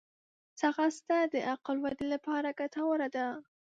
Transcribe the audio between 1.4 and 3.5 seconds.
عقل ودې لپاره ګټوره ده